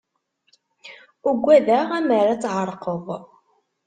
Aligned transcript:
Ugadeɣ 1.29 1.87
amar 1.99 2.27
ad 2.33 2.39
tεerqeḍ. 2.43 3.05